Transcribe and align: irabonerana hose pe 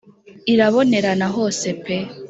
irabonerana 0.53 1.25
hose 1.35 1.67
pe 1.83 1.95